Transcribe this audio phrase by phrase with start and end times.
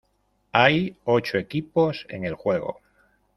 [0.51, 2.79] Hay ocho equipos en el juego.